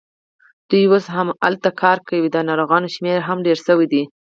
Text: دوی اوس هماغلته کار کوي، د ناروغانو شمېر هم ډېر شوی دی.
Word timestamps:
دوی 0.69 0.83
اوس 0.91 1.05
هماغلته 1.15 1.69
کار 1.81 1.97
کوي، 2.07 2.27
د 2.31 2.37
ناروغانو 2.49 2.93
شمېر 2.95 3.19
هم 3.27 3.37
ډېر 3.45 3.57
شوی 3.65 3.87
دی. 3.93 4.03